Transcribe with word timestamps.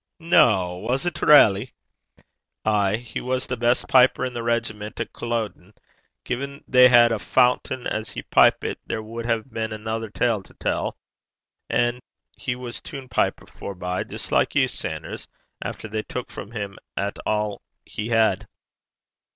'No! 0.19 0.77
Was't 0.77 1.21
railly?' 1.21 1.73
'Ay. 2.65 2.95
He 2.95 3.21
was 3.21 3.45
the 3.45 3.55
best 3.55 3.87
piper 3.87 4.25
in 4.25 4.33
's 4.35 4.39
regiment 4.41 4.99
at 4.99 5.13
Culloden. 5.13 5.75
Gin 6.25 6.63
they 6.67 6.89
had 6.89 7.11
a' 7.11 7.19
fouchten 7.19 7.85
as 7.85 8.09
he 8.09 8.23
pipit, 8.23 8.79
there 8.87 9.03
wad 9.03 9.27
hae 9.27 9.41
been 9.47 9.71
anither 9.71 10.09
tale 10.09 10.41
to 10.41 10.55
tell. 10.55 10.97
And 11.69 12.01
he 12.35 12.55
was 12.55 12.81
toon 12.81 13.09
piper 13.09 13.45
forby, 13.45 14.03
jist 14.09 14.31
like 14.31 14.55
you, 14.55 14.67
Sanders, 14.67 15.27
efter 15.63 15.87
they 15.87 16.01
took 16.01 16.31
frae 16.31 16.49
him 16.49 16.79
a' 16.97 17.13
'at 17.21 17.59
he 17.85 18.07
had.' 18.07 18.47